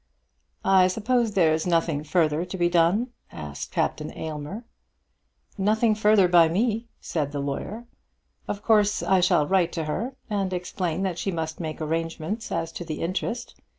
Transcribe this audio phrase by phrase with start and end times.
[0.65, 4.63] "I suppose there's nothing further to be done?" asked Captain Aylmer.
[5.59, 7.85] "Nothing further by me," said the lawyer.
[8.47, 12.71] "Of course I shall write to her, and explain that she must make arrangements as
[12.71, 13.53] to the interest.